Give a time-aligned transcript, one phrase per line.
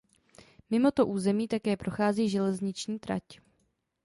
[0.69, 3.23] Mimo to územím také prochází železniční trať.